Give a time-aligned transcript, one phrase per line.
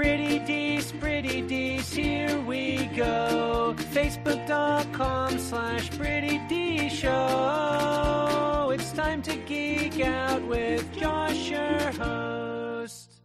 [0.00, 3.74] Pretty Dece, Pretty Dece, here we go.
[3.92, 8.70] Facebook.com slash Pretty D Show.
[8.72, 13.20] It's time to geek out with Josh, your host.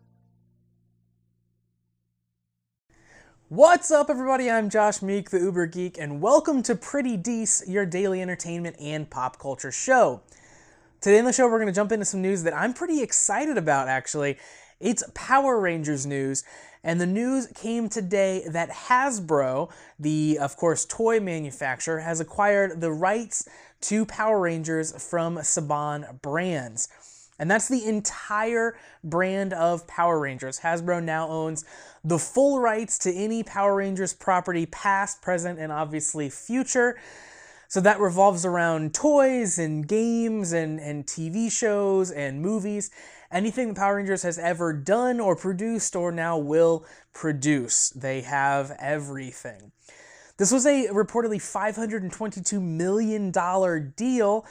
[3.47, 4.51] What's up, everybody?
[4.51, 9.09] I'm Josh Meek, the Uber Geek, and welcome to Pretty Dece, your daily entertainment and
[9.09, 10.23] pop culture show.
[10.99, 13.57] Today on the show, we're going to jump into some news that I'm pretty excited
[13.57, 14.37] about, actually.
[14.79, 16.43] It's Power Rangers news,
[16.83, 22.91] and the news came today that Hasbro, the, of course, toy manufacturer, has acquired the
[22.91, 23.47] rights
[23.81, 26.89] to Power Rangers from Saban Brands.
[27.39, 30.59] And that's the entire brand of Power Rangers.
[30.59, 31.63] Hasbro now owns
[32.03, 36.97] the full rights to any Power Rangers property, past, present, and obviously future.
[37.67, 42.91] So that revolves around toys and games and, and TV shows and movies.
[43.31, 47.89] Anything the Power Rangers has ever done or produced or now will produce.
[47.89, 49.71] They have everything.
[50.37, 53.31] This was a reportedly $522 million
[53.95, 54.45] deal.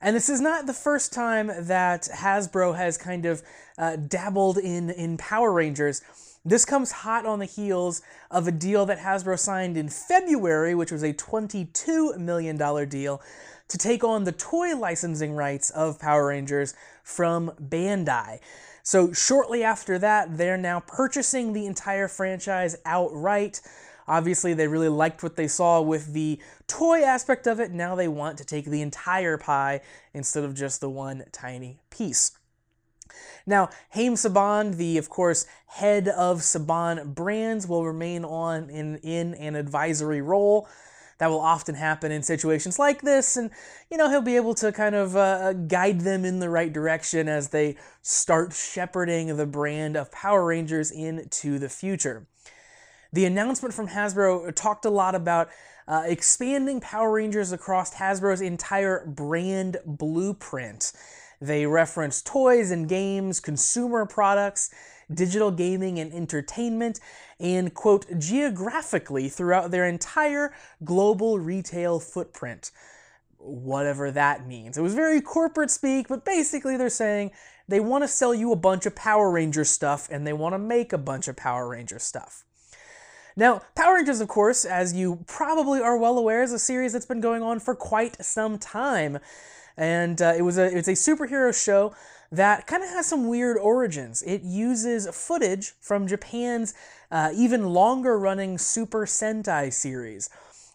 [0.00, 3.42] And this is not the first time that Hasbro has kind of
[3.78, 6.02] uh, dabbled in, in Power Rangers.
[6.46, 10.92] This comes hot on the heels of a deal that Hasbro signed in February, which
[10.92, 13.20] was a $22 million deal
[13.66, 18.38] to take on the toy licensing rights of Power Rangers from Bandai.
[18.84, 23.60] So, shortly after that, they're now purchasing the entire franchise outright.
[24.06, 27.72] Obviously, they really liked what they saw with the toy aspect of it.
[27.72, 29.80] Now they want to take the entire pie
[30.14, 32.38] instead of just the one tiny piece.
[33.46, 39.34] Now, Haim Saban, the of course head of Saban Brands, will remain on in, in
[39.34, 40.68] an advisory role.
[41.18, 43.50] That will often happen in situations like this, and
[43.90, 47.26] you know he'll be able to kind of uh, guide them in the right direction
[47.26, 52.26] as they start shepherding the brand of Power Rangers into the future.
[53.14, 55.48] The announcement from Hasbro talked a lot about
[55.88, 60.92] uh, expanding Power Rangers across Hasbro's entire brand blueprint.
[61.40, 64.70] They reference toys and games, consumer products,
[65.12, 67.00] digital gaming and entertainment,
[67.38, 70.54] and quote, geographically throughout their entire
[70.84, 72.70] global retail footprint.
[73.38, 74.76] Whatever that means.
[74.76, 77.30] It was very corporate speak, but basically they're saying
[77.68, 80.58] they want to sell you a bunch of Power Ranger stuff and they want to
[80.58, 82.44] make a bunch of Power Ranger stuff.
[83.36, 87.04] Now, Power Rangers, of course, as you probably are well aware, is a series that's
[87.04, 89.18] been going on for quite some time.
[89.76, 91.94] And uh, it was a it's a superhero show
[92.32, 94.22] that kind of has some weird origins.
[94.22, 96.74] It uses footage from Japan's
[97.10, 100.28] uh, even longer running Super Sentai series.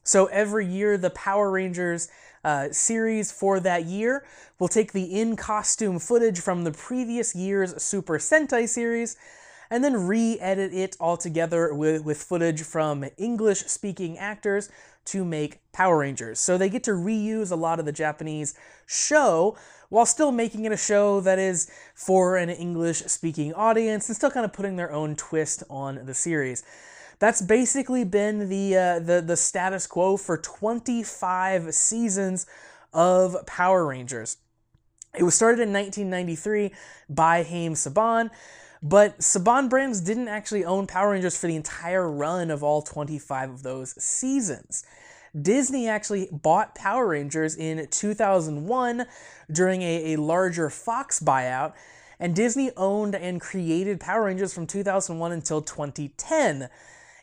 [0.04, 2.10] So every year, the Power Rangers
[2.44, 4.26] uh, series for that year
[4.60, 9.16] will take the in costume footage from the previous year's Super Sentai series
[9.72, 14.70] and then re edit it all together with, with footage from English speaking actors
[15.06, 16.40] to make Power Rangers.
[16.40, 18.54] So they get to reuse a lot of the Japanese
[18.86, 19.58] show
[19.90, 24.30] while still making it a show that is for an English speaking audience and still
[24.30, 26.64] kind of putting their own twist on the series.
[27.20, 32.46] That's basically been the, uh, the, the status quo for 25 seasons
[32.94, 34.38] of Power Rangers.
[35.18, 36.72] It was started in 1993
[37.10, 38.32] by Haim Saban.
[38.84, 43.50] But Saban Brands didn't actually own Power Rangers for the entire run of all 25
[43.52, 44.84] of those seasons.
[45.40, 49.06] Disney actually bought Power Rangers in 2001
[49.52, 51.74] during a, a larger Fox buyout,
[52.20, 56.68] and Disney owned and created Power Rangers from 2001 until 2010.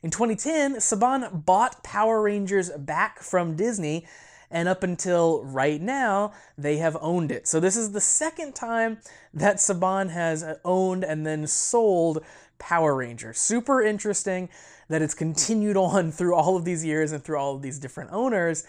[0.02, 4.06] In 2010, Saban bought Power Rangers back from Disney
[4.50, 7.46] and up until right now, they have owned it.
[7.46, 8.98] So this is the second time
[9.34, 12.24] that Saban has owned and then sold
[12.58, 13.38] Power Rangers.
[13.38, 14.48] Super interesting
[14.88, 18.10] that it's continued on through all of these years and through all of these different
[18.12, 18.64] owners,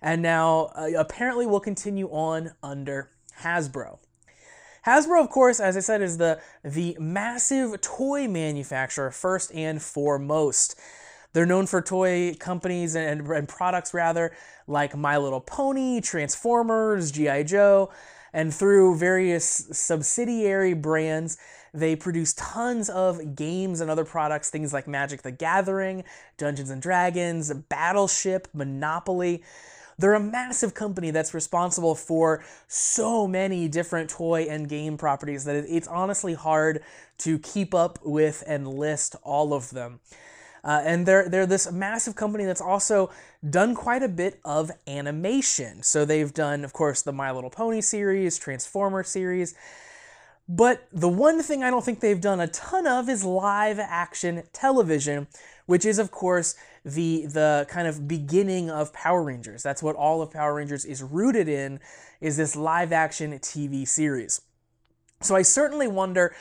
[0.00, 3.10] and now uh, apparently will continue on under
[3.40, 3.98] Hasbro.
[4.86, 10.78] Hasbro, of course, as I said, is the, the massive toy manufacturer first and foremost.
[11.32, 14.32] They're known for toy companies and, and products, rather,
[14.66, 17.44] like My Little Pony, Transformers, G.I.
[17.44, 17.90] Joe,
[18.32, 21.38] and through various subsidiary brands,
[21.74, 26.04] they produce tons of games and other products, things like Magic the Gathering,
[26.36, 29.42] Dungeons and Dragons, Battleship, Monopoly.
[29.98, 35.56] They're a massive company that's responsible for so many different toy and game properties that
[35.56, 36.82] it's honestly hard
[37.18, 40.00] to keep up with and list all of them.
[40.64, 43.10] Uh, and they're they're this massive company that's also
[43.48, 45.82] done quite a bit of animation.
[45.82, 49.54] So they've done, of course, the My Little Pony series, Transformer series.
[50.48, 54.42] But the one thing I don't think they've done a ton of is live action
[54.52, 55.28] television,
[55.66, 56.54] which is, of course,
[56.84, 59.62] the the kind of beginning of Power Rangers.
[59.62, 61.80] That's what all of Power Rangers is rooted in,
[62.20, 64.42] is this live action TV series.
[65.20, 66.34] So I certainly wonder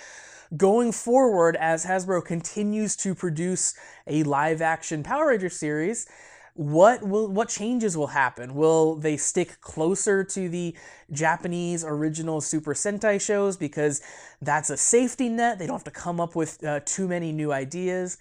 [0.56, 3.74] going forward as Hasbro continues to produce
[4.08, 6.08] a live action Power Ranger series,
[6.54, 8.56] what will what changes will happen?
[8.56, 10.76] Will they stick closer to the
[11.12, 14.02] Japanese original Super Sentai shows because
[14.42, 15.60] that's a safety net?
[15.60, 18.18] They don't have to come up with uh, too many new ideas.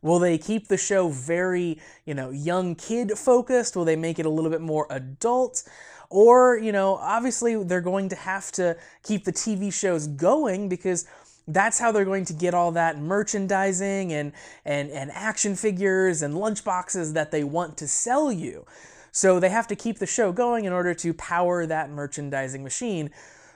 [0.00, 3.76] Will they keep the show very, you know, young kid focused?
[3.76, 5.62] Will they make it a little bit more adult?
[6.10, 11.06] Or, you know, obviously they're going to have to keep the TV shows going because
[11.46, 14.32] that's how they're going to get all that merchandising and,
[14.64, 18.64] and, and action figures and lunchboxes that they want to sell you.
[19.12, 23.10] So they have to keep the show going in order to power that merchandising machine.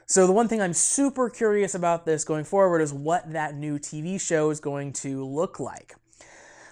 [0.06, 3.78] So the one thing I'm super curious about this going forward is what that new
[3.78, 5.96] TV show is going to look like.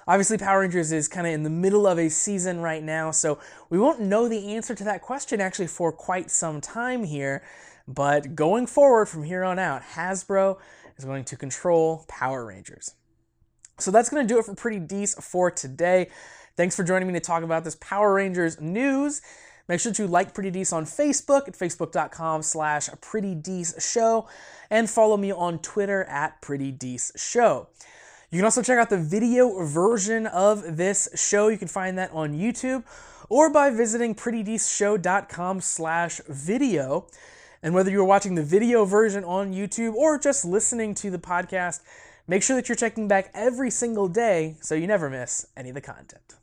[0.08, 3.40] Obviously, Power Rangers is kind of in the middle of a season right now, so
[3.68, 7.42] we won't know the answer to that question actually for quite some time here.
[7.88, 10.58] But going forward from here on out, Hasbro
[10.96, 12.94] is going to control Power Rangers.
[13.78, 16.08] So that's going to do it for Pretty Dece for today.
[16.56, 19.20] Thanks for joining me to talk about this Power Rangers news.
[19.68, 24.28] Make sure to like Pretty Dece on Facebook at facebook.com slash Pretty Dece Show
[24.70, 27.68] and follow me on Twitter at Pretty Dece Show.
[28.30, 31.48] You can also check out the video version of this show.
[31.48, 32.84] You can find that on YouTube
[33.28, 37.06] or by visiting prettydeceshow.com slash video.
[37.66, 41.80] And whether you're watching the video version on YouTube or just listening to the podcast,
[42.28, 45.74] make sure that you're checking back every single day so you never miss any of
[45.74, 46.36] the content.